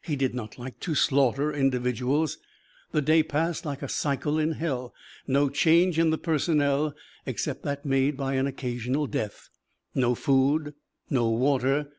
[0.00, 2.38] He did not like to slaughter individuals.
[2.92, 4.94] The day passed like a cycle in hell.
[5.26, 6.94] No change in the personnel
[7.26, 9.50] except that made by an occasional death.
[9.94, 10.72] No food.
[11.10, 11.90] No water.